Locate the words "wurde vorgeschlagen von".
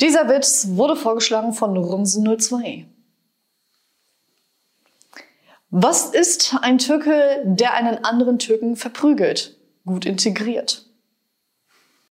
0.70-1.76